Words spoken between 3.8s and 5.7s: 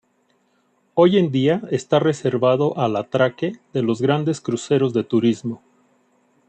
los grandes cruceros de turismo.